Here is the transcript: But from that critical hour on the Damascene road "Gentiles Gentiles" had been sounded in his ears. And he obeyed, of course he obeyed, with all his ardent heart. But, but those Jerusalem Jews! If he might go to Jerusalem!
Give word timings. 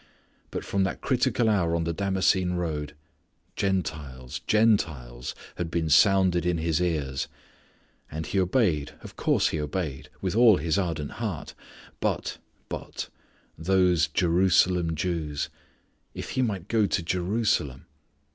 But 0.49 0.65
from 0.65 0.83
that 0.83 0.99
critical 1.01 1.47
hour 1.47 1.75
on 1.75 1.83
the 1.83 1.93
Damascene 1.93 2.53
road 2.53 2.95
"Gentiles 3.55 4.41
Gentiles" 4.47 5.35
had 5.57 5.69
been 5.69 5.91
sounded 5.91 6.43
in 6.43 6.57
his 6.57 6.81
ears. 6.81 7.27
And 8.09 8.25
he 8.25 8.39
obeyed, 8.39 8.93
of 9.01 9.15
course 9.15 9.49
he 9.49 9.61
obeyed, 9.61 10.09
with 10.19 10.35
all 10.35 10.57
his 10.57 10.79
ardent 10.79 11.11
heart. 11.21 11.53
But, 11.99 12.39
but 12.67 13.09
those 13.59 14.07
Jerusalem 14.07 14.95
Jews! 14.95 15.49
If 16.15 16.31
he 16.31 16.41
might 16.41 16.67
go 16.67 16.87
to 16.87 17.03
Jerusalem! 17.03 17.85